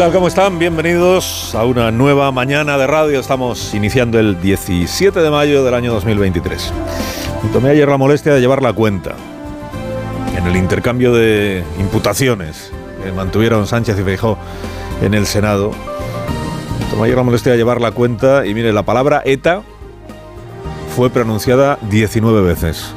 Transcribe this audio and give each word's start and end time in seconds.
Tal? 0.00 0.12
¿Cómo 0.14 0.28
están? 0.28 0.58
Bienvenidos 0.58 1.54
a 1.54 1.66
una 1.66 1.90
nueva 1.90 2.32
mañana 2.32 2.78
de 2.78 2.86
radio. 2.86 3.20
Estamos 3.20 3.74
iniciando 3.74 4.18
el 4.18 4.40
17 4.40 5.20
de 5.20 5.30
mayo 5.30 5.62
del 5.62 5.74
año 5.74 5.92
2023. 5.92 6.72
tomé 7.52 7.68
ayer 7.68 7.86
la 7.86 7.98
molestia 7.98 8.32
de 8.32 8.40
llevar 8.40 8.62
la 8.62 8.72
cuenta 8.72 9.14
en 10.38 10.46
el 10.46 10.56
intercambio 10.56 11.12
de 11.12 11.62
imputaciones 11.78 12.72
que 13.04 13.12
mantuvieron 13.12 13.66
Sánchez 13.66 13.98
y 14.00 14.02
Feijó 14.02 14.38
en 15.02 15.12
el 15.12 15.26
Senado. 15.26 15.72
Tomé 16.90 17.04
ayer 17.04 17.18
la 17.18 17.22
molestia 17.22 17.52
de 17.52 17.58
llevar 17.58 17.82
la 17.82 17.90
cuenta 17.90 18.46
y 18.46 18.54
mire, 18.54 18.72
la 18.72 18.84
palabra 18.84 19.20
ETA 19.26 19.60
fue 20.96 21.10
pronunciada 21.10 21.78
19 21.90 22.40
veces. 22.40 22.94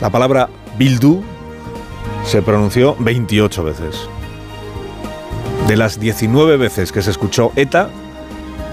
La 0.00 0.10
palabra 0.10 0.48
Bildu 0.78 1.24
se 2.24 2.42
pronunció 2.42 2.94
28 3.00 3.64
veces. 3.64 4.08
De 5.68 5.76
las 5.76 5.98
19 5.98 6.56
veces 6.56 6.92
que 6.92 7.02
se 7.02 7.10
escuchó 7.10 7.52
ETA, 7.56 7.88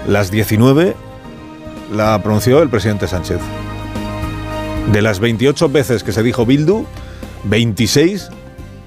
las 0.06 0.30
19 0.30 0.94
la 1.92 2.22
pronunció 2.22 2.62
el 2.62 2.68
presidente 2.68 3.06
Sánchez. 3.06 3.38
De 4.92 5.02
las 5.02 5.20
28 5.20 5.68
veces 5.68 6.02
que 6.02 6.12
se 6.12 6.22
dijo 6.22 6.44
Bildu, 6.44 6.84
26 7.44 8.30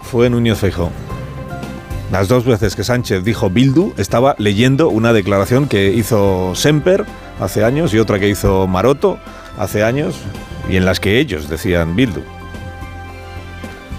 fue 0.02 0.30
Núñez 0.30 0.58
Feijóo. 0.58 0.92
Las 2.12 2.28
dos 2.28 2.46
veces 2.46 2.76
que 2.76 2.84
Sánchez 2.84 3.24
dijo 3.24 3.50
Bildu, 3.50 3.94
estaba 3.98 4.36
leyendo 4.38 4.90
una 4.90 5.14
declaración 5.14 5.68
que 5.68 5.94
hizo 5.94 6.54
Semper 6.56 7.06
hace 7.40 7.64
años 7.64 7.94
y 7.94 8.00
otra 8.00 8.20
que 8.20 8.30
hizo 8.30 8.68
Maroto 8.68 9.18
hace 9.58 9.84
años, 9.84 10.16
y 10.70 10.76
en 10.76 10.86
las 10.86 11.00
que 11.00 11.20
ellos 11.20 11.50
decían 11.50 11.96
Bildu. 11.96 12.22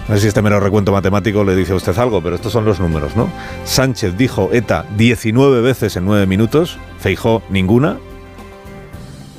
No 0.07 0.13
sé 0.15 0.21
si 0.21 0.27
este 0.27 0.43
mero 0.43 0.59
recuento 0.59 0.91
matemático 0.91 1.43
le 1.43 1.55
dice 1.55 1.73
a 1.73 1.75
usted 1.75 1.97
algo, 1.97 2.21
pero 2.21 2.35
estos 2.35 2.53
son 2.53 2.63
los 2.63 2.79
números, 2.79 3.15
¿no? 3.15 3.27
Sánchez 3.63 4.15
dijo 4.17 4.49
ETA 4.53 4.85
19 4.97 5.61
veces 5.61 5.95
en 5.95 6.05
9 6.05 6.27
minutos, 6.27 6.77
Feijó 6.99 7.41
ninguna. 7.49 7.97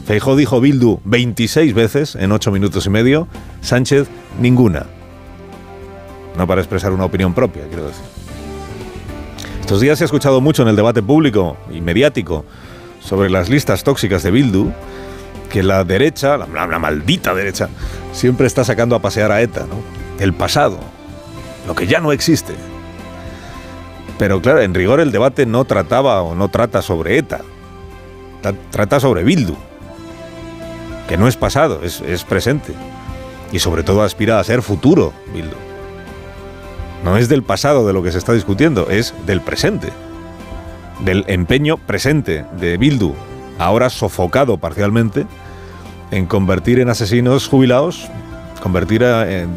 Feijó 0.06 0.34
dijo 0.34 0.60
Bildu 0.60 1.00
26 1.04 1.72
veces 1.72 2.16
en 2.16 2.32
8 2.32 2.50
minutos 2.50 2.84
y 2.86 2.90
medio, 2.90 3.28
Sánchez 3.60 4.08
ninguna. 4.40 4.86
No 6.36 6.48
para 6.48 6.60
expresar 6.62 6.92
una 6.92 7.04
opinión 7.04 7.32
propia, 7.32 7.62
quiero 7.68 7.86
decir. 7.86 8.04
Estos 9.60 9.80
días 9.80 9.98
se 9.98 10.04
ha 10.04 10.06
escuchado 10.06 10.40
mucho 10.40 10.62
en 10.62 10.68
el 10.68 10.76
debate 10.76 11.00
público 11.00 11.56
y 11.72 11.80
mediático 11.80 12.44
sobre 13.00 13.30
las 13.30 13.48
listas 13.48 13.84
tóxicas 13.84 14.24
de 14.24 14.32
Bildu, 14.32 14.72
que 15.48 15.62
la 15.62 15.84
derecha, 15.84 16.36
la, 16.36 16.66
la 16.66 16.78
maldita 16.80 17.34
derecha, 17.34 17.68
siempre 18.12 18.48
está 18.48 18.64
sacando 18.64 18.96
a 18.96 19.00
pasear 19.00 19.30
a 19.30 19.40
ETA, 19.42 19.60
¿no? 19.60 19.95
El 20.18 20.32
pasado, 20.32 20.78
lo 21.66 21.74
que 21.74 21.86
ya 21.86 22.00
no 22.00 22.12
existe. 22.12 22.54
Pero 24.18 24.40
claro, 24.40 24.62
en 24.62 24.74
rigor 24.74 25.00
el 25.00 25.12
debate 25.12 25.46
no 25.46 25.64
trataba 25.64 26.22
o 26.22 26.34
no 26.34 26.48
trata 26.48 26.82
sobre 26.82 27.18
ETA, 27.18 27.42
trata 28.70 29.00
sobre 29.00 29.24
Bildu, 29.24 29.54
que 31.08 31.16
no 31.16 31.28
es 31.28 31.36
pasado, 31.36 31.80
es, 31.82 32.00
es 32.00 32.24
presente. 32.24 32.72
Y 33.52 33.58
sobre 33.58 33.82
todo 33.82 34.02
aspira 34.02 34.40
a 34.40 34.44
ser 34.44 34.62
futuro, 34.62 35.12
Bildu. 35.32 35.56
No 37.04 37.16
es 37.16 37.28
del 37.28 37.42
pasado 37.42 37.86
de 37.86 37.92
lo 37.92 38.02
que 38.02 38.10
se 38.10 38.18
está 38.18 38.32
discutiendo, 38.32 38.88
es 38.90 39.14
del 39.26 39.40
presente. 39.40 39.92
Del 41.04 41.24
empeño 41.28 41.76
presente 41.76 42.44
de 42.58 42.78
Bildu, 42.78 43.14
ahora 43.58 43.90
sofocado 43.90 44.56
parcialmente, 44.58 45.26
en 46.10 46.26
convertir 46.26 46.80
en 46.80 46.88
asesinos 46.88 47.48
jubilados, 47.48 48.08
convertir 48.62 49.02
en, 49.02 49.50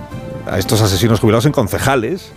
a 0.50 0.58
estos 0.58 0.82
asesinos 0.82 1.20
jubilados 1.20 1.46
en 1.46 1.52
concejales 1.52 2.32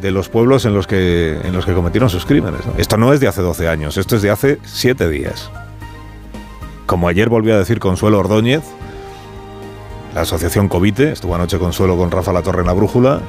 de 0.00 0.10
los 0.10 0.28
pueblos 0.28 0.64
en 0.64 0.74
los 0.74 0.86
que, 0.86 1.38
en 1.42 1.52
los 1.52 1.64
que 1.64 1.72
cometieron 1.72 2.10
sus 2.10 2.26
crímenes. 2.26 2.60
Esto 2.76 2.96
no 2.96 3.12
es 3.12 3.20
de 3.20 3.28
hace 3.28 3.42
12 3.42 3.68
años, 3.68 3.96
esto 3.96 4.16
es 4.16 4.22
de 4.22 4.30
hace 4.30 4.58
7 4.64 5.08
días. 5.08 5.50
Como 6.86 7.08
ayer 7.08 7.28
volvió 7.28 7.54
a 7.54 7.58
decir 7.58 7.78
Consuelo 7.80 8.18
Ordóñez, 8.18 8.62
la 10.14 10.22
asociación 10.22 10.68
Covite, 10.68 11.12
estuvo 11.12 11.34
anoche 11.34 11.58
Consuelo 11.58 11.96
con 11.96 12.10
Rafa 12.10 12.32
La 12.32 12.42
Torre 12.42 12.60
en 12.60 12.66
la 12.66 12.72
brújula, 12.72 13.20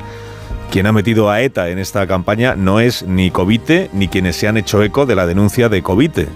quien 0.71 0.85
ha 0.85 0.91
metido 0.91 1.29
a 1.29 1.41
ETA 1.41 1.69
en 1.69 1.79
esta 1.79 2.05
campaña 2.07 2.55
no 2.55 2.79
es 2.79 3.03
ni 3.03 3.31
Covite 3.31 3.89
ni 3.93 4.09
quienes 4.09 4.35
se 4.35 4.47
han 4.47 4.57
hecho 4.57 4.83
eco 4.83 5.05
de 5.05 5.15
la 5.15 5.25
denuncia 5.25 5.69
de 5.69 5.81
Covite, 5.81 6.23
eh, 6.23 6.27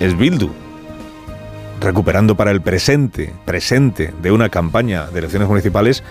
es 0.00 0.16
Bildu. 0.16 0.50
Recuperando 1.80 2.36
para 2.36 2.52
el 2.52 2.62
presente, 2.62 3.34
presente 3.44 4.14
de 4.22 4.30
una 4.30 4.48
campaña 4.48 5.08
de 5.08 5.18
elecciones 5.18 5.48
municipales 5.48 6.04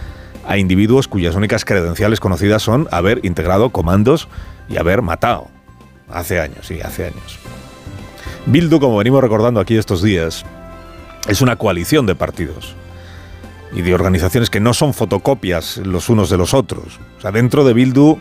a 0.48 0.58
individuos 0.58 1.08
cuyas 1.08 1.36
únicas 1.36 1.66
credenciales 1.66 2.20
conocidas 2.20 2.62
son 2.62 2.88
haber 2.92 3.24
integrado 3.24 3.70
comandos 3.70 4.28
y 4.70 4.78
haber 4.78 5.02
matado. 5.02 5.48
Hace 6.12 6.40
años, 6.40 6.68
sí, 6.68 6.80
hace 6.82 7.06
años. 7.06 7.40
Bildu, 8.46 8.80
como 8.80 8.98
venimos 8.98 9.22
recordando 9.22 9.60
aquí 9.60 9.78
estos 9.78 10.02
días, 10.02 10.46
es 11.28 11.42
una 11.42 11.56
coalición 11.56 12.06
de 12.06 12.16
partidos 12.16 12.76
y 13.74 13.82
de 13.82 13.94
organizaciones 13.94 14.50
que 14.50 14.60
no 14.60 14.74
son 14.74 14.94
fotocopias 14.94 15.78
los 15.78 16.10
unos 16.10 16.30
de 16.30 16.38
los 16.38 16.54
otros. 16.54 17.00
O 17.18 17.22
sea, 17.22 17.32
dentro 17.32 17.64
de 17.64 17.74
Bildu 17.74 18.20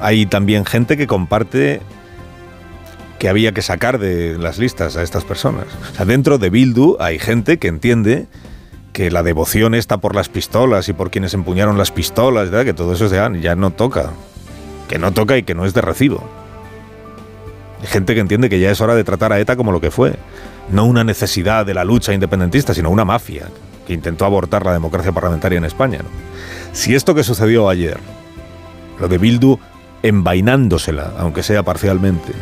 hay 0.00 0.26
también 0.26 0.64
gente 0.64 0.96
que 0.96 1.06
comparte 1.06 1.80
que 3.18 3.28
había 3.28 3.52
que 3.52 3.62
sacar 3.62 3.98
de 3.98 4.38
las 4.38 4.58
listas 4.58 4.96
a 4.96 5.02
estas 5.02 5.24
personas. 5.24 5.66
O 5.92 5.94
sea, 5.96 6.04
dentro 6.04 6.38
de 6.38 6.50
Bildu 6.50 6.96
hay 7.00 7.18
gente 7.18 7.58
que 7.58 7.68
entiende 7.68 8.26
que 8.96 9.10
la 9.10 9.22
devoción 9.22 9.74
está 9.74 9.98
por 9.98 10.14
las 10.14 10.30
pistolas 10.30 10.88
y 10.88 10.94
por 10.94 11.10
quienes 11.10 11.34
empuñaron 11.34 11.76
las 11.76 11.90
pistolas, 11.90 12.48
que 12.48 12.72
todo 12.72 12.94
eso 12.94 13.08
ya, 13.08 13.30
ya 13.38 13.54
no 13.54 13.70
toca. 13.70 14.12
Que 14.88 14.98
no 14.98 15.12
toca 15.12 15.36
y 15.36 15.42
que 15.42 15.54
no 15.54 15.66
es 15.66 15.74
de 15.74 15.82
recibo. 15.82 16.24
Hay 17.82 17.88
gente 17.88 18.14
que 18.14 18.20
entiende 18.20 18.48
que 18.48 18.58
ya 18.58 18.70
es 18.70 18.80
hora 18.80 18.94
de 18.94 19.04
tratar 19.04 19.34
a 19.34 19.38
ETA 19.38 19.54
como 19.54 19.70
lo 19.70 19.82
que 19.82 19.90
fue. 19.90 20.14
No 20.70 20.86
una 20.86 21.04
necesidad 21.04 21.66
de 21.66 21.74
la 21.74 21.84
lucha 21.84 22.14
independentista, 22.14 22.72
sino 22.72 22.88
una 22.88 23.04
mafia 23.04 23.48
que 23.86 23.92
intentó 23.92 24.24
abortar 24.24 24.64
la 24.64 24.72
democracia 24.72 25.12
parlamentaria 25.12 25.58
en 25.58 25.66
España. 25.66 25.98
Si 26.72 26.94
esto 26.94 27.14
que 27.14 27.22
sucedió 27.22 27.68
ayer, 27.68 27.98
lo 28.98 29.08
de 29.08 29.18
Bildu 29.18 29.58
envainándosela, 30.02 31.12
aunque 31.18 31.42
sea 31.42 31.62
parcialmente, 31.62 32.32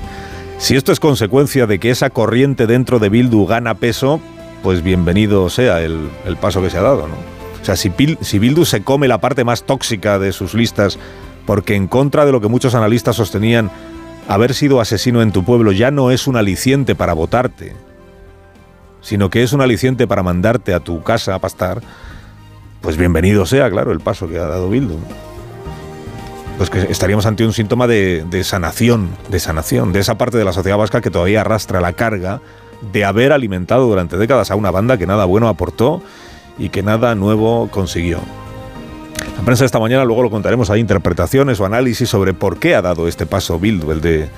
si 0.59 0.76
esto 0.76 0.93
es 0.93 1.00
consecuencia 1.00 1.66
de 1.66 1.81
que 1.81 1.91
esa 1.91 2.10
corriente 2.10 2.69
dentro 2.69 3.00
de 3.00 3.09
Bildu 3.09 3.44
gana 3.44 3.75
peso, 3.75 4.20
pues 4.64 4.82
bienvenido 4.82 5.50
sea 5.50 5.82
el, 5.82 6.08
paso 6.41 6.62
que 6.62 6.70
se 6.70 6.78
ha 6.78 6.82
dado. 6.82 7.06
¿no? 7.06 7.14
O 7.60 7.64
sea, 7.64 7.76
si, 7.76 7.92
si 8.22 8.38
Bildu 8.38 8.64
se 8.64 8.82
come 8.82 9.08
la 9.08 9.19
parte 9.19 9.44
más 9.44 9.64
tóxica 9.64 10.19
de 10.19 10.32
sus 10.32 10.54
listas, 10.54 10.98
porque 11.44 11.75
en 11.75 11.86
contra 11.86 12.25
de 12.25 12.32
lo 12.32 12.41
que 12.41 12.48
muchos 12.48 12.75
analistas 12.75 13.16
sostenían, 13.16 13.70
haber 14.26 14.54
sido 14.54 14.80
asesino 14.80 15.20
en 15.20 15.32
tu 15.32 15.44
pueblo 15.44 15.70
ya 15.70 15.91
no 15.91 16.10
es 16.10 16.26
un 16.26 16.36
aliciente 16.36 16.94
para 16.94 17.12
votarte, 17.12 17.76
sino 19.02 19.28
que 19.28 19.42
es 19.42 19.52
un 19.52 19.60
aliciente 19.60 20.06
para 20.06 20.22
mandarte 20.22 20.72
a 20.72 20.81
tu 20.81 21.02
casa 21.02 21.34
a 21.34 21.41
pastar, 21.41 21.82
pues 22.81 22.96
bienvenido 22.96 23.44
sea, 23.44 23.70
claro, 23.70 23.92
el 23.92 24.00
paso 24.00 24.28
que 24.28 24.38
ha 24.38 24.46
dado 24.46 24.70
Bildu. 24.70 24.96
Pues 26.56 26.70
que 26.70 26.78
estaríamos 26.91 27.26
ante 27.26 27.44
un 27.44 27.52
síntoma 27.52 27.86
de, 27.86 28.25
de 28.31 28.42
sanación, 28.44 29.10
de 29.28 29.41
sanación, 29.41 29.92
de 29.92 30.00
esa 30.00 30.16
parte 30.16 30.38
de 30.38 30.44
la 30.46 30.54
sociedad 30.54 30.78
vasca 30.78 31.02
que 31.02 31.10
todavía 31.10 31.42
arrastra 31.42 31.82
la 31.82 31.93
carga 31.93 32.40
de 32.92 33.04
haber 33.04 33.32
alimentado 33.32 33.86
durante 33.86 34.16
décadas 34.16 34.50
a 34.50 34.56
una 34.56 34.70
banda 34.70 34.98
que 34.98 35.06
nada 35.06 35.25
bueno 35.25 35.48
aportó 35.48 36.02
y 36.58 36.69
que 36.69 36.82
nada 36.82 37.14
nuevo 37.14 37.69
consiguió. 37.70 38.20
La 39.36 39.42
prensa 39.42 39.64
esta 39.64 39.78
mañana 39.78 40.04
luego 40.04 40.22
lo 40.22 40.31
contaremos, 40.31 40.70
hay 40.70 40.81
interpretaciones 40.81 41.60
o 41.60 41.64
análisis 41.64 42.08
sobre 42.08 42.34
por 42.34 42.58
qué 42.58 42.75
ha 42.75 42.82
dado 42.82 43.08
este 43.08 43.26
paso 43.26 43.58
Bildu, 43.58 43.90
el 43.90 44.00
de 44.00 44.28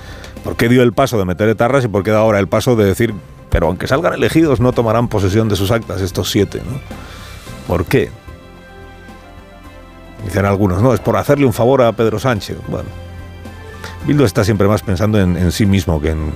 por 0.43 0.55
qué 0.55 0.69
dio 0.69 0.83
el 0.83 0.93
paso 0.93 1.17
de 1.17 1.25
meter 1.25 1.49
etarras 1.49 1.85
y 1.85 1.87
por 1.87 2.03
qué 2.03 2.11
da 2.11 2.19
ahora 2.19 2.39
el 2.39 2.47
paso 2.47 2.75
de 2.75 2.85
decir, 2.85 3.13
pero 3.49 3.67
aunque 3.67 3.87
salgan 3.87 4.13
elegidos 4.13 4.59
no 4.59 4.71
tomarán 4.71 5.07
posesión 5.07 5.49
de 5.49 5.55
sus 5.55 5.71
actas 5.71 6.01
estos 6.01 6.29
siete, 6.31 6.59
¿no? 6.59 6.79
¿Por 7.67 7.85
qué? 7.85 8.09
Dicen 10.23 10.45
algunos, 10.45 10.81
no, 10.81 10.93
es 10.93 10.99
por 10.99 11.17
hacerle 11.17 11.45
un 11.45 11.53
favor 11.53 11.81
a 11.81 11.91
Pedro 11.91 12.17
Sánchez. 12.17 12.57
Bueno, 12.67 12.89
Bildu 14.05 14.23
está 14.23 14.43
siempre 14.43 14.67
más 14.67 14.81
pensando 14.81 15.19
en, 15.19 15.37
en 15.37 15.51
sí 15.51 15.65
mismo 15.65 16.01
que 16.01 16.11
en, 16.11 16.31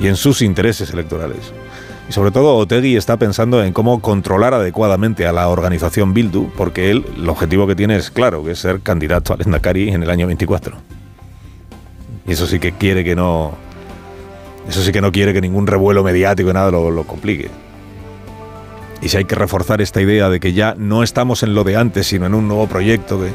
y 0.00 0.08
en 0.08 0.16
sus 0.16 0.42
intereses 0.42 0.90
electorales. 0.90 1.52
Y 2.08 2.12
sobre 2.12 2.30
todo 2.30 2.56
Otegui 2.56 2.96
está 2.96 3.16
pensando 3.16 3.62
en 3.64 3.72
cómo 3.72 4.00
controlar 4.00 4.54
adecuadamente 4.54 5.26
a 5.26 5.32
la 5.32 5.48
organización 5.48 6.14
Bildu, 6.14 6.50
porque 6.56 6.90
él 6.90 7.04
el 7.16 7.28
objetivo 7.28 7.66
que 7.66 7.74
tiene 7.74 7.96
es 7.96 8.10
claro, 8.10 8.44
que 8.44 8.52
es 8.52 8.60
ser 8.60 8.80
candidato 8.80 9.32
al 9.32 9.42
Endacari 9.42 9.88
en 9.88 10.02
el 10.02 10.10
año 10.10 10.26
24. 10.26 10.76
Y 12.26 12.32
eso 12.32 12.46
sí 12.46 12.58
que 12.58 12.72
quiere 12.72 13.04
que 13.04 13.14
no 13.14 13.54
Eso 14.68 14.82
sí 14.82 14.92
que 14.92 15.00
no 15.00 15.12
quiere 15.12 15.32
que 15.32 15.40
ningún 15.40 15.66
revuelo 15.66 16.02
mediático 16.02 16.50
y 16.50 16.52
nada 16.52 16.70
lo, 16.70 16.90
lo 16.90 17.04
complique. 17.04 17.50
Y 19.02 19.08
si 19.08 19.16
hay 19.18 19.24
que 19.24 19.34
reforzar 19.34 19.80
esta 19.80 20.00
idea 20.00 20.28
de 20.28 20.40
que 20.40 20.52
ya 20.52 20.74
no 20.76 21.02
estamos 21.02 21.42
en 21.42 21.54
lo 21.54 21.64
de 21.64 21.76
antes, 21.76 22.06
sino 22.06 22.26
en 22.26 22.34
un 22.34 22.48
nuevo 22.48 22.66
proyecto 22.66 23.20
que, 23.20 23.30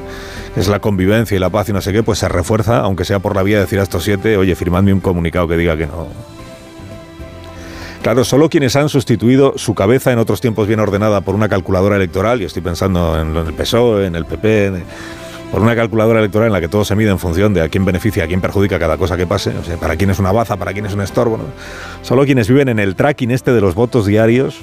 es 0.60 0.68
la 0.68 0.80
convivencia 0.80 1.38
y 1.38 1.40
la 1.40 1.50
paz 1.50 1.70
y 1.70 1.74
no 1.74 1.82
sé 1.82 1.94
qué, 1.94 2.04
pues 2.04 2.20
se 2.20 2.28
refuerza, 2.28 2.80
aunque 2.80 3.06
sea 3.06 3.20
por 3.20 3.36
la 3.36 3.44
vía 3.44 3.58
de 3.58 3.64
decir 3.64 3.80
a 3.80 3.84
estos 3.84 4.04
siete, 4.04 4.36
oye, 4.38 4.56
firmadme 4.56 4.94
un 4.94 5.00
comunicado 5.00 5.48
que 5.48 5.56
diga 5.56 5.78
que 5.78 5.88
no. 5.88 6.08
Claro, 8.02 8.26
solo 8.26 8.50
quienes 8.50 8.76
han 8.76 8.90
sustituido 8.90 9.54
su 9.58 9.76
cabeza 9.76 10.12
en 10.12 10.18
otros 10.18 10.42
tiempos 10.42 10.68
bien 10.68 10.80
ordenada 10.80 11.22
por 11.22 11.36
una 11.36 11.48
calculadora 11.48 11.98
electoral, 11.98 12.42
y 12.42 12.46
estoy 12.46 12.64
pensando 12.64 13.20
en 13.20 13.36
el 13.36 13.54
PSOE, 13.54 14.08
en 14.08 14.16
el 14.16 14.26
PP, 14.26 14.84
por 15.52 15.62
una 15.62 15.76
calculadora 15.76 16.18
electoral 16.18 16.48
en 16.48 16.54
la 16.54 16.62
que 16.62 16.68
todo 16.68 16.84
se 16.84 16.96
mide 16.96 17.12
en 17.12 17.20
función 17.20 17.54
de 17.54 17.62
a 17.62 17.70
quién 17.70 17.86
beneficia, 17.86 18.24
a 18.24 18.28
quién 18.28 18.42
perjudica 18.42 18.80
cada 18.80 18.98
cosa 18.98 19.18
que 19.18 19.28
pase, 19.28 19.52
o 19.56 19.64
sea, 19.64 19.78
para 19.78 19.98
quién 19.98 20.10
es 20.10 20.18
una 20.18 20.32
baza, 20.32 20.58
para 20.58 20.74
quién 20.74 20.88
es 20.88 20.96
un 20.96 21.02
estorbo. 21.02 21.38
Solo 22.02 22.26
quienes 22.26 22.48
viven 22.48 22.70
en 22.70 22.80
el 22.80 22.96
tracking 22.96 23.30
este 23.30 23.54
de 23.54 23.62
los 23.62 23.76
votos 23.76 24.08
diarios 24.08 24.62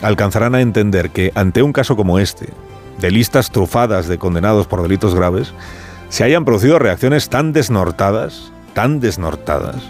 alcanzarán 0.00 0.54
a 0.54 0.60
entender 0.60 1.10
que 1.10 1.32
ante 1.34 1.60
un 1.60 1.72
caso 1.72 1.96
como 1.96 2.20
este, 2.20 2.50
de 3.00 3.10
listas 3.10 3.50
trufadas 3.50 4.06
de 4.06 4.18
condenados 4.18 4.68
por 4.68 4.80
delitos 4.80 5.16
graves, 5.16 5.52
se 6.08 6.22
hayan 6.22 6.44
producido 6.44 6.78
reacciones 6.78 7.28
tan 7.30 7.52
desnortadas, 7.52 8.52
tan 8.74 9.00
desnortadas, 9.00 9.82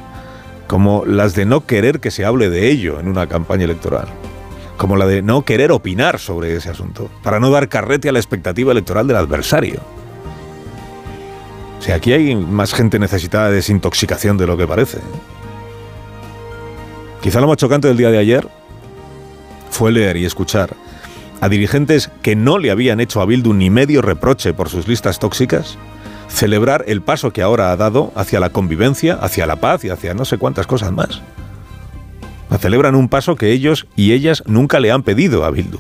como 0.74 1.04
las 1.06 1.36
de 1.36 1.44
no 1.44 1.66
querer 1.66 2.00
que 2.00 2.10
se 2.10 2.24
hable 2.24 2.50
de 2.50 2.68
ello 2.68 2.98
en 2.98 3.06
una 3.06 3.28
campaña 3.28 3.62
electoral, 3.62 4.08
como 4.76 4.96
la 4.96 5.06
de 5.06 5.22
no 5.22 5.44
querer 5.44 5.70
opinar 5.70 6.18
sobre 6.18 6.56
ese 6.56 6.68
asunto, 6.68 7.08
para 7.22 7.38
no 7.38 7.52
dar 7.52 7.68
carrete 7.68 8.08
a 8.08 8.12
la 8.12 8.18
expectativa 8.18 8.72
electoral 8.72 9.06
del 9.06 9.18
adversario. 9.18 9.80
O 11.78 11.80
sea, 11.80 11.94
aquí 11.94 12.12
hay 12.12 12.34
más 12.34 12.74
gente 12.74 12.98
necesitada 12.98 13.50
de 13.50 13.54
desintoxicación 13.54 14.36
de 14.36 14.48
lo 14.48 14.56
que 14.56 14.66
parece. 14.66 14.98
Quizá 17.22 17.40
lo 17.40 17.46
más 17.46 17.56
chocante 17.56 17.86
del 17.86 17.96
día 17.96 18.10
de 18.10 18.18
ayer 18.18 18.48
fue 19.70 19.92
leer 19.92 20.16
y 20.16 20.24
escuchar 20.24 20.74
a 21.40 21.48
dirigentes 21.48 22.10
que 22.20 22.34
no 22.34 22.58
le 22.58 22.72
habían 22.72 22.98
hecho 22.98 23.20
a 23.20 23.26
Bildu 23.26 23.54
ni 23.54 23.70
medio 23.70 24.02
reproche 24.02 24.52
por 24.52 24.68
sus 24.68 24.88
listas 24.88 25.20
tóxicas, 25.20 25.78
celebrar 26.34 26.84
el 26.88 27.00
paso 27.00 27.32
que 27.32 27.42
ahora 27.42 27.70
ha 27.70 27.76
dado 27.76 28.12
hacia 28.16 28.40
la 28.40 28.50
convivencia, 28.50 29.14
hacia 29.14 29.46
la 29.46 29.56
paz 29.56 29.84
y 29.84 29.90
hacia 29.90 30.14
no 30.14 30.24
sé 30.24 30.36
cuántas 30.36 30.66
cosas 30.66 30.92
más. 30.92 31.22
Celebran 32.58 32.94
un 32.94 33.08
paso 33.08 33.36
que 33.36 33.52
ellos 33.52 33.86
y 33.96 34.12
ellas 34.12 34.42
nunca 34.46 34.80
le 34.80 34.90
han 34.90 35.02
pedido 35.02 35.44
a 35.44 35.50
Bildu. 35.50 35.78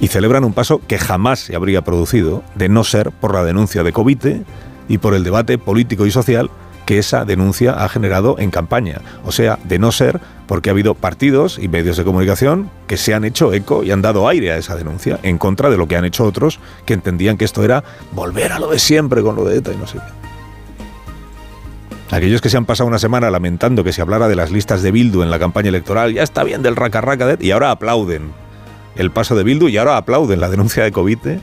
Y 0.00 0.08
celebran 0.08 0.44
un 0.44 0.54
paso 0.54 0.80
que 0.86 0.98
jamás 0.98 1.40
se 1.40 1.56
habría 1.56 1.82
producido 1.82 2.42
de 2.54 2.68
no 2.68 2.84
ser 2.84 3.10
por 3.10 3.34
la 3.34 3.44
denuncia 3.44 3.82
de 3.82 3.92
Covite 3.92 4.42
y 4.88 4.98
por 4.98 5.14
el 5.14 5.24
debate 5.24 5.58
político 5.58 6.06
y 6.06 6.10
social 6.10 6.50
que 6.90 6.98
esa 6.98 7.24
denuncia 7.24 7.84
ha 7.84 7.88
generado 7.88 8.34
en 8.40 8.50
campaña. 8.50 9.00
O 9.24 9.30
sea, 9.30 9.60
de 9.62 9.78
no 9.78 9.92
ser 9.92 10.20
porque 10.48 10.70
ha 10.70 10.72
habido 10.72 10.96
partidos 10.96 11.56
y 11.56 11.68
medios 11.68 11.96
de 11.96 12.02
comunicación 12.02 12.68
que 12.88 12.96
se 12.96 13.14
han 13.14 13.22
hecho 13.22 13.52
eco 13.52 13.84
y 13.84 13.92
han 13.92 14.02
dado 14.02 14.26
aire 14.26 14.50
a 14.50 14.56
esa 14.56 14.74
denuncia, 14.74 15.20
en 15.22 15.38
contra 15.38 15.70
de 15.70 15.76
lo 15.76 15.86
que 15.86 15.94
han 15.94 16.04
hecho 16.04 16.24
otros 16.24 16.58
que 16.86 16.94
entendían 16.94 17.36
que 17.36 17.44
esto 17.44 17.62
era 17.62 17.84
volver 18.10 18.50
a 18.50 18.58
lo 18.58 18.72
de 18.72 18.80
siempre 18.80 19.22
con 19.22 19.36
lo 19.36 19.44
de 19.44 19.58
ETA 19.58 19.72
y 19.72 19.76
no 19.76 19.86
sé 19.86 19.98
qué. 19.98 22.16
Aquellos 22.16 22.40
que 22.40 22.48
se 22.48 22.56
han 22.56 22.64
pasado 22.64 22.88
una 22.88 22.98
semana 22.98 23.30
lamentando 23.30 23.84
que 23.84 23.92
se 23.92 24.02
hablara 24.02 24.26
de 24.26 24.34
las 24.34 24.50
listas 24.50 24.82
de 24.82 24.90
Bildu 24.90 25.22
en 25.22 25.30
la 25.30 25.38
campaña 25.38 25.68
electoral, 25.68 26.12
ya 26.12 26.24
está 26.24 26.42
bien 26.42 26.60
del 26.60 26.74
raca 26.74 27.00
raca 27.00 27.24
de, 27.24 27.46
y 27.46 27.52
ahora 27.52 27.70
aplauden 27.70 28.32
el 28.96 29.12
paso 29.12 29.36
de 29.36 29.44
Bildu 29.44 29.68
y 29.68 29.76
ahora 29.76 29.96
aplauden 29.96 30.40
la 30.40 30.50
denuncia 30.50 30.82
de 30.82 30.90
Covite 30.90 31.38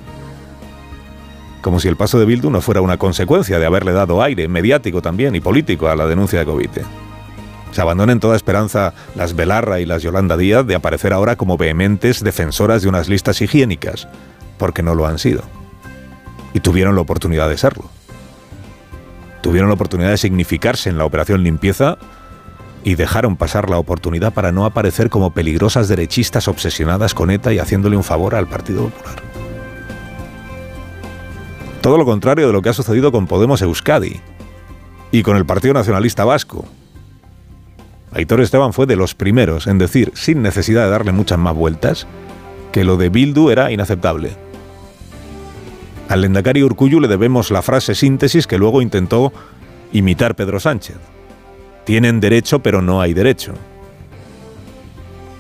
como 1.67 1.81
si 1.81 1.89
el 1.89 1.97
paso 1.97 2.17
de 2.17 2.23
Bildu 2.23 2.49
no 2.49 2.61
fuera 2.61 2.79
una 2.79 2.95
consecuencia 2.95 3.59
de 3.59 3.65
haberle 3.65 3.91
dado 3.91 4.23
aire 4.23 4.47
mediático 4.47 5.01
también 5.01 5.35
y 5.35 5.41
político 5.41 5.89
a 5.89 5.97
la 5.97 6.07
denuncia 6.07 6.39
de 6.39 6.45
Covite. 6.45 6.85
Se 7.71 7.81
abandonen 7.81 8.21
toda 8.21 8.37
esperanza 8.37 8.93
las 9.15 9.35
Belarra 9.35 9.81
y 9.81 9.85
las 9.85 10.01
Yolanda 10.01 10.37
Díaz 10.37 10.65
de 10.65 10.75
aparecer 10.75 11.11
ahora 11.11 11.35
como 11.35 11.57
vehementes 11.57 12.23
defensoras 12.23 12.83
de 12.83 12.87
unas 12.87 13.09
listas 13.09 13.41
higiénicas, 13.41 14.07
porque 14.57 14.81
no 14.81 14.95
lo 14.95 15.07
han 15.07 15.19
sido. 15.19 15.41
Y 16.53 16.61
tuvieron 16.61 16.95
la 16.95 17.01
oportunidad 17.01 17.49
de 17.49 17.57
serlo. 17.57 17.89
Tuvieron 19.41 19.67
la 19.67 19.75
oportunidad 19.75 20.11
de 20.11 20.17
significarse 20.17 20.89
en 20.89 20.97
la 20.97 21.03
operación 21.03 21.43
limpieza 21.43 21.97
y 22.85 22.95
dejaron 22.95 23.35
pasar 23.35 23.69
la 23.69 23.77
oportunidad 23.77 24.31
para 24.31 24.53
no 24.53 24.63
aparecer 24.63 25.09
como 25.09 25.31
peligrosas 25.31 25.89
derechistas 25.89 26.47
obsesionadas 26.47 27.13
con 27.13 27.29
ETA 27.29 27.51
y 27.51 27.59
haciéndole 27.59 27.97
un 27.97 28.05
favor 28.05 28.35
al 28.35 28.47
Partido 28.47 28.87
Popular. 28.87 29.26
Todo 31.88 31.98
lo 31.98 32.04
contrario 32.04 32.48
de 32.48 32.51
lo 32.51 32.62
que 32.62 32.68
ha 32.68 32.74
sucedido 32.74 33.13
con 33.13 33.28
Podemos 33.28 33.62
Euskadi 33.62 34.19
y 35.10 35.24
con 35.24 35.38
el 35.38 35.45
Partido 35.45 35.74
Nacionalista 35.74 36.25
Vasco. 36.25 36.66
Aitor 38.12 38.42
Esteban 38.42 38.74
fue 38.74 38.86
de 38.86 38.98
los 38.98 39.16
primeros 39.16 39.68
en 39.68 39.78
decir, 39.78 40.12
sin 40.13 40.42
necesidad 40.42 40.84
de 40.84 40.89
darle 40.89 41.13
muchas 41.13 41.39
más 41.39 41.56
vueltas, 41.56 42.06
que 42.74 42.84
lo 42.84 42.98
de 42.98 43.07
Bildu 43.07 43.51
era 43.51 43.72
inaceptable. 43.72 44.31
Al 46.10 46.19
Lendakari 46.19 46.62
Urcuyu 46.62 47.00
le 47.00 47.07
debemos 47.07 47.51
la 47.51 47.62
frase 47.62 47.95
síntesis 47.95 48.48
que 48.48 48.57
luego 48.57 48.81
intentó 48.81 49.31
imitar 49.94 50.36
Pedro 50.36 50.60
Sánchez. 50.60 50.98
Tienen 51.86 52.19
derecho, 52.19 52.60
pero 52.60 52.81
no 52.81 53.00
hay 53.00 53.13
derecho. 53.13 53.54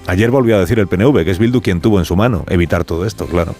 Ayer 0.05 0.31
volvió 0.31 0.55
a 0.55 0.61
decir 0.61 0.79
el 0.79 0.87
PNV 0.87 1.25
que 1.25 1.31
es 1.31 1.39
Bildu 1.39 1.61
quien 1.61 1.81
tuvo 1.81 1.99
en 1.99 2.05
su 2.05 2.15
mano 2.15 2.45
evitar 2.47 2.85
todo 2.85 3.05
esto, 3.05 3.25
claro 3.25 3.53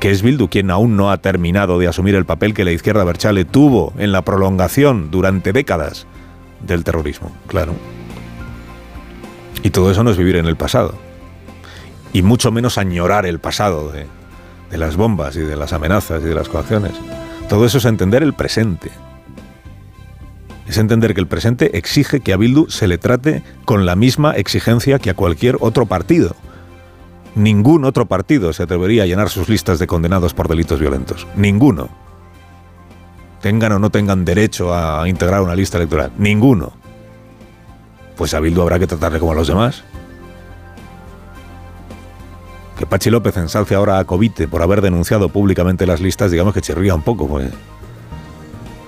que 0.00 0.10
es 0.10 0.22
Bildu 0.22 0.48
quien 0.48 0.70
aún 0.70 0.96
no 0.96 1.10
ha 1.10 1.18
terminado 1.18 1.78
de 1.78 1.86
asumir 1.86 2.14
el 2.14 2.24
papel 2.24 2.54
que 2.54 2.64
la 2.64 2.72
izquierda 2.72 3.04
Berchale 3.04 3.44
tuvo 3.44 3.92
en 3.98 4.12
la 4.12 4.22
prolongación 4.22 5.10
durante 5.10 5.52
décadas 5.52 6.06
del 6.66 6.84
terrorismo, 6.84 7.30
claro. 7.46 7.74
Y 9.62 9.70
todo 9.70 9.90
eso 9.90 10.02
no 10.02 10.10
es 10.10 10.16
vivir 10.16 10.36
en 10.36 10.46
el 10.46 10.56
pasado. 10.56 10.94
Y 12.14 12.22
mucho 12.22 12.50
menos 12.50 12.78
añorar 12.78 13.26
el 13.26 13.38
pasado 13.40 13.92
de, 13.92 14.06
de 14.70 14.78
las 14.78 14.96
bombas 14.96 15.36
y 15.36 15.40
de 15.40 15.54
las 15.54 15.74
amenazas 15.74 16.22
y 16.22 16.26
de 16.26 16.34
las 16.34 16.48
coacciones. 16.48 16.92
Todo 17.50 17.66
eso 17.66 17.76
es 17.76 17.84
entender 17.84 18.22
el 18.22 18.32
presente. 18.32 18.90
Es 20.66 20.78
entender 20.78 21.12
que 21.14 21.20
el 21.20 21.26
presente 21.26 21.76
exige 21.76 22.20
que 22.20 22.32
a 22.32 22.38
Bildu 22.38 22.70
se 22.70 22.88
le 22.88 22.96
trate 22.96 23.42
con 23.66 23.84
la 23.84 23.96
misma 23.96 24.32
exigencia 24.32 24.98
que 24.98 25.10
a 25.10 25.14
cualquier 25.14 25.56
otro 25.60 25.84
partido 25.84 26.34
Ningún 27.34 27.84
otro 27.84 28.06
partido 28.06 28.52
se 28.52 28.64
atrevería 28.64 29.04
a 29.04 29.06
llenar 29.06 29.28
sus 29.28 29.48
listas 29.48 29.78
de 29.78 29.86
condenados 29.86 30.34
por 30.34 30.48
delitos 30.48 30.80
violentos. 30.80 31.26
Ninguno. 31.36 31.88
Tengan 33.40 33.72
o 33.72 33.78
no 33.78 33.90
tengan 33.90 34.24
derecho 34.24 34.74
a 34.74 35.08
integrar 35.08 35.40
una 35.40 35.54
lista 35.54 35.78
electoral. 35.78 36.12
Ninguno. 36.18 36.72
Pues 38.16 38.34
a 38.34 38.40
Bildu 38.40 38.60
habrá 38.62 38.78
que 38.78 38.86
tratarle 38.86 39.18
como 39.18 39.32
a 39.32 39.34
los 39.36 39.48
demás. 39.48 39.82
Que 42.76 42.86
Pachi 42.86 43.10
López 43.10 43.36
ensalce 43.36 43.74
ahora 43.74 43.98
a 43.98 44.04
Covite 44.04 44.48
por 44.48 44.62
haber 44.62 44.80
denunciado 44.80 45.28
públicamente 45.28 45.86
las 45.86 46.00
listas, 46.00 46.30
digamos 46.30 46.52
que 46.52 46.60
chirría 46.60 46.94
un 46.94 47.02
poco, 47.02 47.28
pues. 47.28 47.50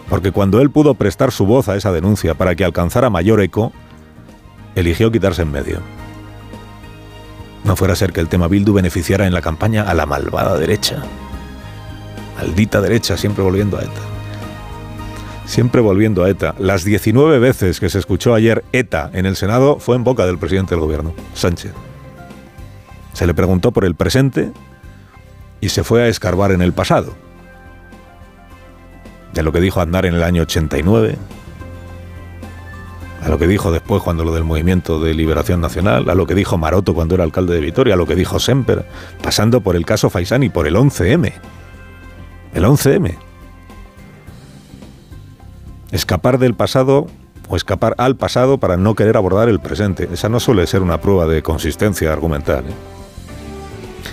Porque 0.08 0.32
cuando 0.32 0.60
él 0.60 0.70
pudo 0.70 0.94
prestar 0.94 1.30
su 1.32 1.46
voz 1.46 1.68
a 1.68 1.76
esa 1.76 1.92
denuncia 1.92 2.34
para 2.34 2.54
que 2.54 2.64
alcanzara 2.64 3.08
mayor 3.08 3.40
eco, 3.40 3.72
eligió 4.74 5.10
quitarse 5.10 5.42
en 5.42 5.52
medio. 5.52 6.01
No 7.64 7.76
fuera 7.76 7.94
a 7.94 7.96
ser 7.96 8.12
que 8.12 8.20
el 8.20 8.28
tema 8.28 8.48
Bildu 8.48 8.72
beneficiara 8.72 9.26
en 9.26 9.32
la 9.32 9.40
campaña 9.40 9.82
a 9.82 9.94
la 9.94 10.06
malvada 10.06 10.58
derecha. 10.58 11.02
Maldita 12.36 12.80
derecha, 12.80 13.16
siempre 13.16 13.44
volviendo 13.44 13.78
a 13.78 13.82
ETA. 13.82 14.00
Siempre 15.46 15.80
volviendo 15.80 16.24
a 16.24 16.30
ETA. 16.30 16.54
Las 16.58 16.84
19 16.84 17.38
veces 17.38 17.78
que 17.78 17.88
se 17.88 17.98
escuchó 17.98 18.34
ayer 18.34 18.64
ETA 18.72 19.10
en 19.12 19.26
el 19.26 19.36
Senado 19.36 19.78
fue 19.78 19.96
en 19.96 20.04
boca 20.04 20.26
del 20.26 20.38
presidente 20.38 20.74
del 20.74 20.80
gobierno, 20.80 21.14
Sánchez. 21.34 21.72
Se 23.12 23.26
le 23.26 23.34
preguntó 23.34 23.70
por 23.70 23.84
el 23.84 23.94
presente 23.94 24.50
y 25.60 25.68
se 25.68 25.84
fue 25.84 26.02
a 26.02 26.08
escarbar 26.08 26.50
en 26.52 26.62
el 26.62 26.72
pasado. 26.72 27.14
De 29.32 29.42
lo 29.42 29.52
que 29.52 29.60
dijo 29.60 29.80
Andar 29.80 30.06
en 30.06 30.14
el 30.14 30.22
año 30.22 30.42
89, 30.42 31.16
a 33.22 33.28
lo 33.28 33.38
que 33.38 33.46
dijo 33.46 33.70
después 33.70 34.02
cuando 34.02 34.24
lo 34.24 34.34
del 34.34 34.42
Movimiento 34.42 34.98
de 34.98 35.14
Liberación 35.14 35.60
Nacional, 35.60 36.10
a 36.10 36.14
lo 36.14 36.26
que 36.26 36.34
dijo 36.34 36.58
Maroto 36.58 36.92
cuando 36.92 37.14
era 37.14 37.22
alcalde 37.22 37.54
de 37.54 37.60
Vitoria, 37.60 37.94
a 37.94 37.96
lo 37.96 38.06
que 38.06 38.16
dijo 38.16 38.40
Semper, 38.40 38.84
pasando 39.22 39.60
por 39.60 39.76
el 39.76 39.86
caso 39.86 40.10
Faisán 40.10 40.42
y 40.42 40.48
por 40.48 40.66
el 40.66 40.74
11M. 40.74 41.32
El 42.52 42.64
11M. 42.64 43.16
Escapar 45.92 46.38
del 46.38 46.54
pasado 46.54 47.06
o 47.48 47.56
escapar 47.56 47.94
al 47.98 48.16
pasado 48.16 48.58
para 48.58 48.76
no 48.76 48.94
querer 48.94 49.16
abordar 49.16 49.48
el 49.48 49.60
presente. 49.60 50.08
Esa 50.12 50.28
no 50.28 50.40
suele 50.40 50.66
ser 50.66 50.82
una 50.82 51.00
prueba 51.00 51.26
de 51.26 51.42
consistencia 51.42 52.12
argumental. 52.12 52.64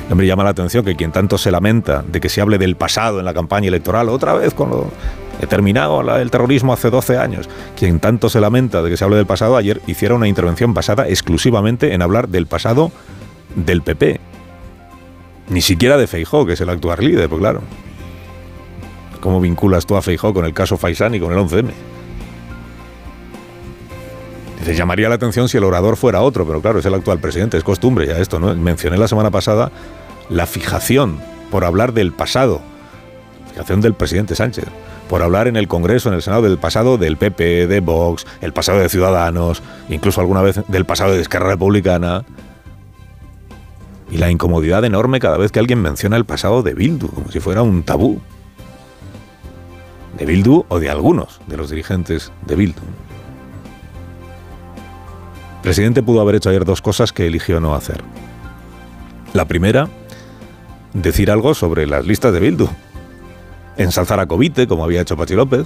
¿eh? 0.10 0.16
Me 0.16 0.28
llama 0.28 0.44
la 0.44 0.50
atención 0.52 0.86
que 0.86 0.96
quien 0.96 1.12
tanto 1.12 1.38
se 1.38 1.50
lamenta 1.50 2.04
de 2.04 2.20
que 2.20 2.30
se 2.30 2.42
hable 2.42 2.60
del 2.60 2.76
pasado 2.76 3.20
en 3.20 3.26
la 3.26 3.34
campaña 3.34 3.70
electoral, 3.70 4.10
otra 4.10 4.34
vez 4.34 4.54
con 4.54 4.70
lo 4.70 4.92
He 5.40 5.48
terminado 5.48 6.18
el 6.18 6.32
terrorismo 6.32 6.74
hace 6.74 6.90
12 6.90 7.18
años. 7.18 7.50
Quien 7.78 8.00
tanto 8.00 8.30
se 8.30 8.42
lamenta 8.42 8.82
de 8.82 8.90
que 8.90 8.98
se 8.98 9.06
hable 9.06 9.16
del 9.16 9.26
pasado, 9.26 9.56
ayer 9.56 9.82
hiciera 9.88 10.16
una 10.16 10.28
intervención 10.28 10.74
basada 10.74 11.08
exclusivamente 11.08 11.94
en 11.94 12.02
hablar 12.02 12.28
del 12.28 12.46
pasado 12.46 12.92
del 13.56 13.82
PP. 13.82 14.20
Ni 15.50 15.62
siquiera 15.62 15.98
de 15.98 16.08
Feijó, 16.08 16.46
que 16.46 16.54
es 16.54 16.62
el 16.62 16.70
actual 16.70 17.00
líder, 17.00 17.30
pues 17.30 17.40
claro. 17.40 17.62
¿Cómo 19.22 19.42
vinculas 19.42 19.86
tú 19.86 19.96
a 19.96 20.02
Feijó 20.02 20.34
con 20.34 20.46
el 20.46 20.54
caso 20.54 20.78
Faisán 20.78 21.16
y 21.16 21.20
con 21.20 21.32
el 21.32 21.40
11M? 21.40 21.72
Dice, 24.60 24.76
llamaría 24.76 25.08
la 25.08 25.16
atención 25.16 25.48
si 25.48 25.58
el 25.58 25.64
orador 25.64 25.96
fuera 25.96 26.22
otro, 26.22 26.46
pero 26.46 26.62
claro, 26.62 26.80
es 26.80 26.86
el 26.86 26.94
actual 26.94 27.20
presidente, 27.20 27.58
es 27.58 27.64
costumbre 27.64 28.06
ya 28.06 28.18
esto, 28.18 28.40
¿no? 28.40 28.54
Mencioné 28.56 28.98
la 28.98 29.08
semana 29.08 29.32
pasada 29.32 29.72
la 30.30 30.46
fijación 30.46 31.18
por 31.50 31.64
hablar 31.64 31.94
del 31.94 32.12
pasado, 32.12 32.62
fijación 33.52 33.82
del 33.82 33.94
presidente 33.94 34.36
Sánchez, 34.36 34.66
por 35.10 35.24
hablar 35.24 35.48
en 35.48 35.58
el 35.58 35.68
Congreso, 35.68 36.08
en 36.08 36.16
el 36.16 36.22
Senado, 36.22 36.44
del 36.44 36.60
pasado 36.60 36.98
del 37.00 37.18
PP, 37.18 37.66
de 37.66 37.80
Vox, 37.80 38.28
el 38.42 38.54
pasado 38.54 38.80
de 38.80 38.90
Ciudadanos, 38.90 39.64
incluso 39.90 40.22
alguna 40.22 40.44
vez 40.44 40.62
del 40.68 40.86
pasado 40.86 41.14
de 41.14 41.22
Esquerra 41.22 41.50
Republicana. 41.50 42.24
Y 44.12 44.18
la 44.18 44.30
incomodidad 44.30 44.86
enorme 44.86 45.20
cada 45.20 45.38
vez 45.38 45.52
que 45.52 45.60
alguien 45.60 45.82
menciona 45.82 46.16
el 46.16 46.26
pasado 46.26 46.62
de 46.62 46.76
Bildu, 46.76 47.10
como 47.10 47.32
si 47.32 47.40
fuera 47.40 47.64
un 47.64 47.82
tabú. 47.84 48.22
De 50.18 50.26
Bildu 50.26 50.66
o 50.70 50.80
de 50.80 50.90
algunos 50.92 51.42
de 51.48 51.58
los 51.58 51.72
dirigentes 51.72 52.32
de 52.46 52.56
Bildu. 52.56 52.82
El 55.56 55.62
presidente 55.64 56.04
pudo 56.04 56.22
haber 56.22 56.36
hecho 56.36 56.50
ayer 56.50 56.66
dos 56.66 56.82
cosas 56.82 57.12
que 57.12 57.26
eligió 57.26 57.60
no 57.60 57.74
hacer. 57.74 58.04
La 59.34 59.46
primera, 59.46 59.90
decir 60.94 61.32
algo 61.32 61.56
sobre 61.56 61.88
las 61.88 62.06
listas 62.06 62.32
de 62.32 62.40
Bildu. 62.40 62.70
Ensalzar 63.80 64.20
a 64.20 64.28
Covite, 64.28 64.68
como 64.68 64.84
había 64.84 65.02
hecho 65.02 65.18
Pachi 65.18 65.34
López. 65.34 65.66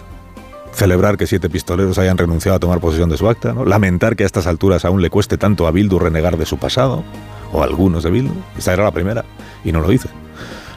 Celebrar 0.72 1.18
que 1.18 1.28
siete 1.28 1.50
pistoleros 1.50 1.98
hayan 1.98 2.18
renunciado 2.18 2.56
a 2.56 2.60
tomar 2.60 2.80
posesión 2.80 3.10
de 3.10 3.18
su 3.18 3.28
acta. 3.28 3.54
Lamentar 3.66 4.16
que 4.16 4.24
a 4.24 4.26
estas 4.26 4.48
alturas 4.48 4.86
aún 4.86 5.02
le 5.02 5.10
cueste 5.10 5.38
tanto 5.38 5.68
a 5.68 5.72
Bildu 5.72 6.00
renegar 6.00 6.38
de 6.38 6.46
su 6.46 6.58
pasado. 6.58 7.04
O 7.52 7.62
a 7.62 7.66
algunos 7.66 8.04
de 8.04 8.12
Bildu. 8.12 8.34
Esta 8.58 8.74
era 8.74 8.84
la 8.84 8.92
primera. 8.92 9.26
Y 9.66 9.72
no 9.72 9.82
lo 9.82 9.92
hice. 9.92 10.08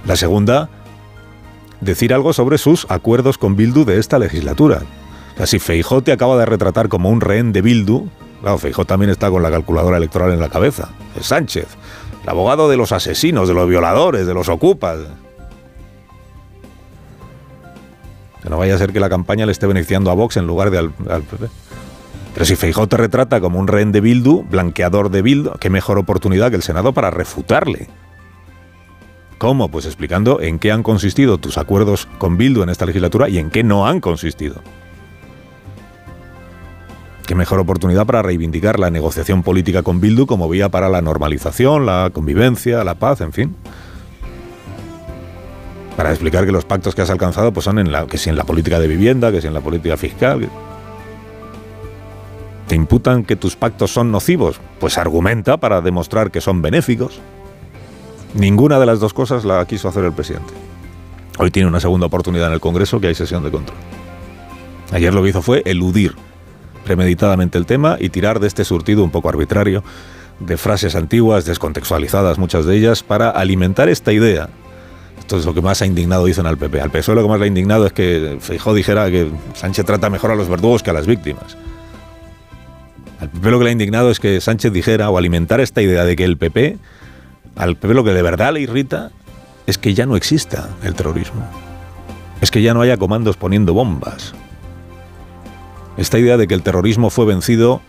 La 0.05 0.17
segunda, 0.17 0.69
decir 1.81 2.13
algo 2.13 2.33
sobre 2.33 2.59
sus 2.59 2.87
acuerdos 2.91 3.39
con 3.39 3.55
Bildu 3.55 3.85
de 3.85 3.99
esta 3.99 4.19
legislatura. 4.19 4.83
O 5.35 5.37
sea, 5.37 5.47
si 5.47 5.59
Feijó 5.59 6.03
te 6.03 6.13
acaba 6.13 6.37
de 6.37 6.47
retratar 6.47 6.89
como 6.89 7.11
un 7.11 7.21
rehén 7.21 7.53
de 7.53 7.63
Bildu, 7.63 8.09
Claro, 8.41 8.59
Feijó 8.59 8.85
también 8.85 9.11
está 9.11 9.31
con 9.31 9.43
la 9.43 9.51
calculadora 9.51 9.97
electoral 9.97 10.33
en 10.33 10.41
la 10.41 10.49
cabeza. 10.49 10.91
Es 11.19 11.27
Sánchez, 11.27 11.67
el 12.23 12.29
abogado 12.29 12.69
de 12.69 12.77
los 12.77 12.93
asesinos, 12.93 13.49
de 13.49 13.55
los 13.55 13.69
violadores, 13.69 14.27
de 14.27 14.35
los 14.35 14.49
ocupas. 14.49 14.99
Que 18.47 18.51
no 18.51 18.59
vaya 18.59 18.77
a 18.77 18.79
ser 18.79 18.93
que 18.93 19.01
la 19.01 19.09
campaña 19.09 19.45
le 19.45 19.51
esté 19.51 19.67
beneficiando 19.67 20.09
a 20.09 20.15
Vox 20.15 20.37
en 20.37 20.47
lugar 20.47 20.71
de 20.71 20.79
al, 20.79 20.93
PP. 20.93 21.49
Pero 22.33 22.47
si 22.47 22.55
Feijó 22.55 22.87
te 22.87 22.97
retrata 22.97 23.41
como 23.41 23.59
un 23.59 23.67
rehén 23.67 23.91
de 23.91 24.01
Bildu, 24.01 24.45
blanqueador 24.45 25.11
de 25.11 25.21
Bildu, 25.21 25.55
qué 25.59 25.69
mejor 25.69 25.99
oportunidad 25.99 26.51
que 26.51 26.55
el 26.55 26.63
Senado 26.63 26.93
para 26.93 27.11
refutarle. 27.11 27.89
¿Cómo? 29.39 29.69
Pues 29.69 29.85
explicando 29.85 30.41
en 30.41 30.61
qué 30.61 30.71
han 30.71 30.85
consistido 30.85 31.39
tus 31.39 31.59
acuerdos 31.59 32.07
con 32.19 32.37
Bildu 32.37 32.63
en 32.63 32.69
esta 32.69 32.87
legislatura 32.87 33.29
y 33.29 33.39
en 33.39 33.51
qué 33.51 33.65
no 33.65 33.89
han 33.89 34.01
consistido. 34.01 34.63
Qué 37.27 37.35
mejor 37.35 37.59
oportunidad 37.59 38.07
para 38.07 38.23
reivindicar 38.23 38.79
la 38.79 38.91
negociación 38.91 39.43
política 39.43 39.83
con 39.83 40.01
Bildu 40.01 40.27
como 40.27 40.49
vía 40.49 40.69
para 40.69 40.89
la 40.89 41.03
normalización, 41.03 41.85
la 41.85 42.11
convivencia, 42.13 42.85
la 42.85 42.95
paz, 42.95 43.23
en 43.23 43.33
fin. 43.33 43.57
Para 45.97 46.11
explicar 46.11 46.45
que 46.45 46.53
los 46.53 46.65
pactos 46.65 46.95
que 46.95 47.03
has 47.03 47.11
alcanzado 47.11 47.53
pues 47.53 47.65
son 47.65 47.79
en 47.79 47.91
la, 47.91 48.07
que 48.07 48.19
si 48.19 48.29
en 48.29 48.37
la 48.37 48.45
política 48.45 48.79
de 48.79 48.87
vivienda, 48.87 49.33
que 49.33 49.41
si 49.41 49.47
en 49.47 49.55
la 49.55 49.61
política 49.61 49.97
fiscal. 49.97 50.49
¿Te 52.69 52.75
imputan 52.75 53.25
que 53.25 53.37
tus 53.37 53.57
pactos 53.57 53.93
son 53.93 54.11
nocivos? 54.11 54.61
Pues 54.79 54.99
argumenta 54.99 55.57
para 55.57 55.81
demostrar 55.81 56.31
que 56.31 56.41
son 56.41 56.61
benéficos. 56.63 57.21
Ninguna 58.35 58.79
de 58.79 58.87
las 58.87 59.01
dos 59.01 59.15
cosas 59.15 59.45
la 59.45 59.65
quiso 59.67 59.89
hacer 59.89 60.05
el 60.05 60.13
presidente. 60.13 60.53
Hoy 61.39 61.51
tiene 61.51 61.69
una 61.69 61.81
segunda 61.81 62.07
oportunidad 62.07 62.49
en 62.49 62.55
el 62.55 62.61
Congreso 62.61 63.01
que 63.01 63.07
hay 63.07 63.15
sesión 63.15 63.43
de 63.45 63.51
control. 63.51 63.79
Ayer 64.93 65.15
lo 65.15 65.23
que 65.23 65.31
hizo 65.31 65.43
fue 65.43 65.63
eludir 65.65 66.15
premeditadamente 66.85 67.59
el 67.59 67.67
tema 67.67 67.97
y 67.99 68.11
tirar 68.11 68.41
de 68.41 68.47
este 68.47 68.65
surtido 68.65 69.03
un 69.03 69.11
poco 69.11 69.29
arbitrario 69.29 69.83
de 70.41 70.57
frases 70.57 70.95
antiguas, 70.95 71.45
descontextualizadas 71.45 72.39
muchas 72.39 72.67
de 72.67 72.77
ellas, 72.77 73.03
para 73.03 73.31
alimentar 73.31 73.89
esta 73.89 74.13
idea. 74.13 74.51
Esto 75.27 75.39
es 75.39 75.45
lo 75.45 75.55
que 75.55 75.61
más 75.61 75.83
ha 75.83 75.87
indignado, 75.87 76.25
dicen 76.27 76.47
al 76.47 76.57
PP. 76.57 76.81
Al 76.81 76.93
PSOE 76.93 77.17
lo 77.17 77.23
que 77.23 77.29
más 77.29 77.41
le 77.41 77.47
ha 77.47 77.49
indignado 77.49 77.85
es 77.85 77.93
que 77.93 78.39
Feijó 78.41 78.75
dijera 78.75 79.11
que 79.11 79.29
Sánchez 79.55 79.85
trata 79.85 80.09
mejor 80.09 80.31
a 80.31 80.37
los 80.37 80.49
verdugos 80.49 80.85
que 80.85 80.91
a 80.91 80.93
las 80.93 81.09
víctimas. 81.09 81.57
Al 83.19 83.31
PP 83.31 83.51
lo 83.51 83.59
que 83.59 83.65
le 83.65 83.71
ha 83.71 83.73
indignado 83.73 84.13
es 84.13 84.21
que 84.21 84.41
Sánchez 84.41 84.73
dijera 84.73 85.11
o 85.11 85.19
alimentar 85.19 85.61
esta 85.61 85.83
idea 85.83 86.05
de 86.05 86.15
que 86.15 86.23
el 86.23 86.37
PP, 86.37 86.79
al 87.57 87.75
PP 87.75 87.93
lo 87.93 88.05
que 88.05 88.13
de 88.13 88.23
verdad 88.23 88.53
le 88.53 88.61
irrita 88.61 89.11
es 89.67 89.79
que 89.79 89.95
ya 89.95 90.07
no 90.07 90.15
exista 90.15 90.69
el 90.85 90.95
terrorismo. 90.95 91.45
Es 92.41 92.53
que 92.53 92.63
ya 92.63 92.73
no 92.73 92.83
haya 92.83 92.97
comandos 92.97 93.37
poniendo 93.37 93.75
bombas 93.75 94.33
esta 95.97 96.21
idea 96.21 96.37
de 96.37 96.47
que 96.47 96.55
el 96.55 96.63
terrorismo 96.63 97.11
fue 97.11 97.27
vencido, 97.27 97.81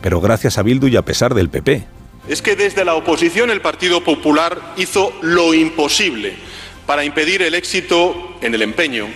pero 0.00 0.22
gracias 0.22 0.56
a 0.56 0.62
Bildu 0.62 0.86
y 0.86 0.96
a 0.96 1.02
pesar 1.02 1.34
del 1.34 1.50
PP. 1.50 1.84
Es 2.26 2.40
que 2.40 2.56
desde 2.56 2.86
la 2.86 2.94
oposición 2.94 3.50
el 3.50 3.60
Partido 3.60 4.02
Popular 4.02 4.72
hizo 4.78 5.12
lo 5.20 5.52
imposible 5.52 6.36
para 6.86 7.04
impedir 7.04 7.42
el 7.42 7.54
éxito 7.54 8.36
en 8.40 8.54
el 8.54 8.62
empeño 8.62 9.08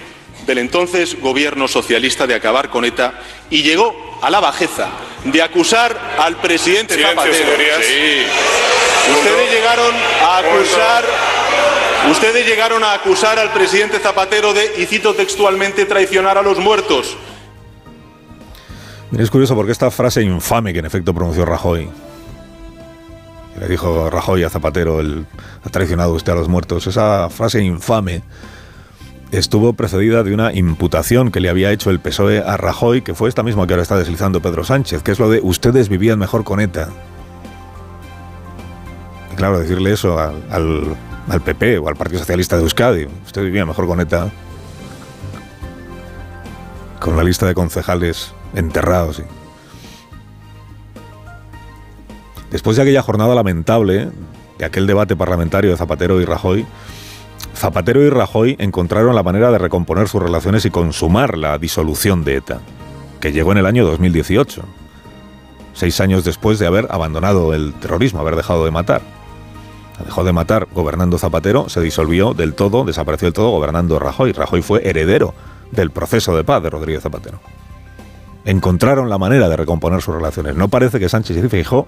del 0.46 0.58
entonces 0.58 1.20
gobierno 1.20 1.68
socialista 1.68 2.26
de 2.26 2.34
acabar 2.34 2.70
con 2.70 2.84
ETA 2.84 3.20
y 3.50 3.62
llegó 3.62 4.18
a 4.22 4.30
la 4.30 4.40
bajeza 4.40 4.88
de 5.24 5.42
acusar 5.42 5.96
al 6.18 6.36
presidente 6.36 7.00
Zapatero. 7.00 7.52
Sí. 7.80 8.22
Ustedes 9.12 9.50
llegaron 9.52 9.94
a 10.22 10.38
acusar 10.38 11.04
Ustedes 12.08 12.46
llegaron 12.46 12.82
a 12.82 12.94
acusar 12.94 13.38
al 13.38 13.52
presidente 13.52 13.98
Zapatero 13.98 14.54
de, 14.54 14.72
y 14.78 14.86
cito 14.86 15.14
textualmente, 15.14 15.84
traicionar 15.84 16.38
a 16.38 16.42
los 16.42 16.58
muertos. 16.58 17.14
Es 19.16 19.30
curioso 19.30 19.54
porque 19.54 19.72
esta 19.72 19.90
frase 19.90 20.22
infame 20.22 20.72
que 20.72 20.78
en 20.78 20.86
efecto 20.86 21.12
pronunció 21.12 21.44
Rajoy, 21.44 21.90
le 23.58 23.68
dijo 23.68 24.10
Rajoy 24.10 24.44
a 24.44 24.50
Zapatero, 24.50 25.00
el, 25.00 25.26
ha 25.64 25.70
traicionado 25.70 26.12
usted 26.14 26.32
a 26.32 26.36
los 26.36 26.48
muertos, 26.48 26.86
esa 26.86 27.28
frase 27.30 27.62
infame 27.62 28.22
estuvo 29.32 29.72
precedida 29.74 30.22
de 30.22 30.34
una 30.34 30.52
imputación 30.52 31.30
que 31.30 31.40
le 31.40 31.48
había 31.48 31.70
hecho 31.70 31.90
el 31.90 32.00
PSOE 32.00 32.40
a 32.40 32.56
Rajoy, 32.56 33.02
que 33.02 33.14
fue 33.14 33.28
esta 33.28 33.42
misma 33.42 33.66
que 33.66 33.74
ahora 33.74 33.82
está 33.82 33.96
deslizando 33.96 34.40
Pedro 34.40 34.64
Sánchez, 34.64 35.02
que 35.02 35.12
es 35.12 35.18
lo 35.18 35.30
de 35.30 35.40
ustedes 35.42 35.88
vivían 35.88 36.18
mejor 36.18 36.44
con 36.44 36.60
ETA. 36.60 36.88
Y 39.32 39.36
claro, 39.36 39.60
decirle 39.60 39.92
eso 39.92 40.18
al, 40.18 40.96
al, 41.28 41.40
PP 41.40 41.78
o 41.78 41.88
al 41.88 41.96
Partido 41.96 42.18
Socialista 42.20 42.56
de 42.56 42.62
Euskadi, 42.62 43.06
usted 43.24 43.42
vivía 43.42 43.64
mejor 43.64 43.86
con 43.86 44.00
ETA, 44.00 44.30
con 46.98 47.16
la 47.16 47.22
lista 47.22 47.46
de 47.46 47.54
concejales 47.54 48.32
enterrados. 48.54 49.22
Después 52.50 52.76
de 52.76 52.82
aquella 52.82 53.02
jornada 53.02 53.34
lamentable, 53.34 54.08
de 54.58 54.64
aquel 54.64 54.86
debate 54.86 55.16
parlamentario 55.16 55.70
de 55.70 55.76
Zapatero 55.76 56.20
y 56.20 56.24
Rajoy, 56.24 56.66
Zapatero 57.54 58.02
y 58.02 58.10
Rajoy 58.10 58.56
encontraron 58.58 59.14
la 59.14 59.22
manera 59.22 59.50
de 59.50 59.58
recomponer 59.58 60.08
sus 60.08 60.22
relaciones 60.22 60.64
y 60.64 60.70
consumar 60.70 61.38
la 61.38 61.58
disolución 61.58 62.24
de 62.24 62.36
ETA, 62.36 62.60
que 63.20 63.32
llegó 63.32 63.52
en 63.52 63.58
el 63.58 63.66
año 63.66 63.86
2018, 63.86 64.62
seis 65.74 66.00
años 66.00 66.24
después 66.24 66.58
de 66.58 66.66
haber 66.66 66.88
abandonado 66.90 67.54
el 67.54 67.72
terrorismo, 67.74 68.20
haber 68.20 68.36
dejado 68.36 68.64
de 68.64 68.70
matar. 68.70 69.02
Dejó 70.04 70.24
de 70.24 70.32
matar 70.32 70.66
gobernando 70.72 71.18
Zapatero, 71.18 71.68
se 71.68 71.82
disolvió 71.82 72.32
del 72.32 72.54
todo, 72.54 72.84
desapareció 72.84 73.26
del 73.26 73.34
todo 73.34 73.50
gobernando 73.50 73.98
Rajoy. 73.98 74.32
Rajoy 74.32 74.62
fue 74.62 74.88
heredero 74.88 75.34
del 75.72 75.90
proceso 75.90 76.34
de 76.34 76.42
paz 76.42 76.62
de 76.62 76.70
Rodríguez 76.70 77.02
Zapatero 77.02 77.38
encontraron 78.44 79.08
la 79.10 79.18
manera 79.18 79.48
de 79.48 79.56
recomponer 79.56 80.00
sus 80.02 80.14
relaciones. 80.14 80.56
No 80.56 80.68
parece 80.68 80.98
que 80.98 81.08
Sánchez 81.08 81.44
y 81.44 81.48
Feijóo 81.48 81.86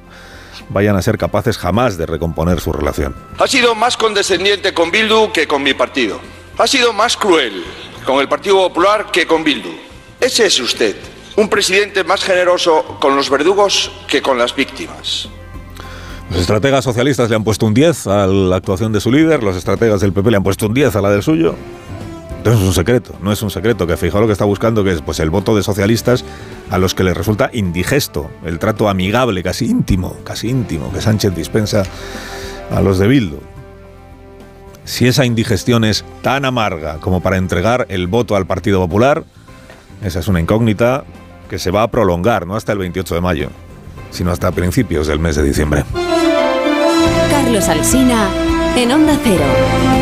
vayan 0.69 0.97
a 0.97 1.03
ser 1.03 1.19
capaces 1.19 1.59
jamás 1.59 1.97
de 1.97 2.07
recomponer 2.07 2.61
su 2.61 2.73
relación. 2.73 3.15
Ha 3.39 3.47
sido 3.47 3.75
más 3.75 3.97
condescendiente 3.97 4.73
con 4.75 4.91
Bildu 4.91 5.33
que 5.33 5.47
con 5.47 5.63
mi 5.63 5.75
partido. 5.75 6.21
Ha 6.59 6.67
sido 6.67 6.93
más 6.93 7.17
cruel 7.17 7.65
con 8.05 8.21
el 8.21 8.29
Partido 8.29 8.57
Popular 8.57 9.11
que 9.11 9.27
con 9.27 9.45
Bildu. 9.45 9.71
Ese 10.21 10.47
es 10.47 10.61
usted, 10.61 10.97
un 11.37 11.49
presidente 11.49 12.05
más 12.05 12.23
generoso 12.23 12.99
con 13.01 13.17
los 13.17 13.31
verdugos 13.31 13.91
que 14.07 14.23
con 14.23 14.39
las 14.39 14.55
víctimas. 14.55 15.29
Los 16.31 16.41
estrategas 16.41 16.85
socialistas 16.85 17.29
le 17.29 17.37
han 17.37 17.45
puesto 17.45 17.67
un 17.67 17.75
10 17.75 18.07
a 18.07 18.27
la 18.27 18.57
actuación 18.57 18.93
de 18.93 19.01
su 19.01 19.13
líder, 19.13 19.43
los 19.43 19.57
estrategas 19.57 20.01
del 20.01 20.13
PP 20.13 20.31
le 20.31 20.37
han 20.39 20.43
puesto 20.43 20.67
un 20.67 20.75
10 20.75 20.97
a 20.97 21.03
la 21.03 21.11
del 21.11 21.23
suyo. 21.23 21.55
No 22.45 22.53
es 22.53 22.61
un 22.61 22.75
secreto, 22.75 23.15
no 23.23 23.31
es 23.31 23.41
un 23.43 23.51
secreto 23.51 23.87
que 23.87 23.97
Feijóo 23.97 24.21
lo 24.21 24.27
que 24.27 24.33
está 24.33 24.45
buscando 24.45 24.83
que 24.83 24.93
es 24.93 25.01
pues 25.01 25.21
el 25.21 25.31
voto 25.31 25.55
de 25.55 25.63
socialistas 25.63 26.25
a 26.71 26.79
los 26.79 26.95
que 26.95 27.05
les 27.05 27.17
resulta 27.17 27.51
indigesto 27.53 28.31
el 28.45 28.59
trato 28.59 28.89
amigable, 28.89 29.43
casi 29.43 29.67
íntimo, 29.67 30.17
casi 30.25 30.49
íntimo 30.49 30.93
que 30.93 31.01
Sánchez 31.01 31.35
dispensa 31.35 31.85
a 32.71 32.81
los 32.81 32.99
de 32.99 33.07
Bildu. 33.07 33.39
Si 34.85 35.07
esa 35.07 35.25
indigestión 35.25 35.85
es 35.85 36.05
tan 36.23 36.45
amarga 36.45 36.99
como 36.99 37.21
para 37.21 37.37
entregar 37.37 37.87
el 37.89 38.09
voto 38.09 38.35
al 38.35 38.47
Partido 38.47 38.81
Popular, 38.81 39.23
esa 40.03 40.19
es 40.19 40.27
una 40.27 40.41
incógnita 40.41 41.05
que 41.49 41.61
se 41.61 41.71
va 41.71 41.85
a 41.85 41.91
prolongar, 41.91 42.47
no 42.47 42.57
hasta 42.57 42.73
el 42.73 42.79
28 42.79 43.15
de 43.15 43.21
mayo, 43.21 43.51
sino 44.11 44.33
hasta 44.33 44.51
principios 44.51 45.07
del 45.07 45.21
mes 45.21 45.37
de 45.37 45.45
diciembre. 45.45 45.85
Carlos 47.31 47.69
Alsina 47.69 48.29
en 48.77 48.91
Onda 48.91 49.17
Cero. 49.23 50.02